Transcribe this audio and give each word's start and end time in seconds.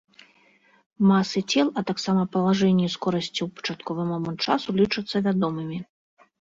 Масы 1.09 1.39
цел, 1.51 1.67
а 1.81 1.83
таксама 1.91 2.25
палажэнні 2.37 2.83
і 2.89 2.91
скорасці 2.95 3.39
ў 3.47 3.61
пачатковы 3.61 4.03
момант 4.11 4.39
часу 4.51 4.69
лічацца 4.83 5.17
вядомымі. 5.31 5.77